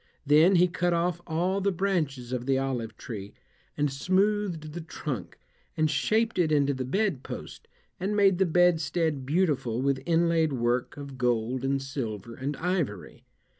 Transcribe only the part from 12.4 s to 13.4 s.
ivory.